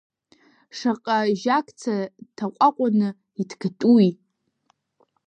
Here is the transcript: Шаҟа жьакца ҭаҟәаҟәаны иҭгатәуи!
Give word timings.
Шаҟа 0.77 1.17
жьакца 1.41 1.95
ҭаҟәаҟәаны 2.35 3.09
иҭгатәуи! 3.41 4.07